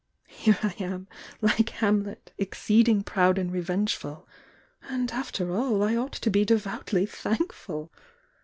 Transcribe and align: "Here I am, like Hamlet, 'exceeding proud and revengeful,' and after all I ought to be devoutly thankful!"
"Here 0.25 0.57
I 0.63 0.73
am, 0.79 1.07
like 1.41 1.69
Hamlet, 1.69 2.31
'exceeding 2.39 3.03
proud 3.03 3.37
and 3.37 3.51
revengeful,' 3.51 4.27
and 4.89 5.11
after 5.11 5.51
all 5.55 5.83
I 5.83 5.95
ought 5.95 6.13
to 6.13 6.31
be 6.31 6.43
devoutly 6.43 7.05
thankful!" 7.05 7.91